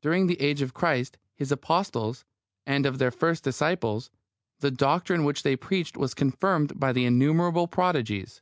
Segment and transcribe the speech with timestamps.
[0.00, 2.24] During the age of Christ, of His Apostles,
[2.64, 4.08] and of their first disciples,
[4.60, 8.40] the doctrine which they preached was confirmed by innumerable prodigies.